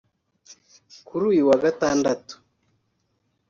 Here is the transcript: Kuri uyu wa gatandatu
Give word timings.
Kuri 1.07 1.23
uyu 1.31 1.43
wa 1.49 1.57
gatandatu 1.63 2.33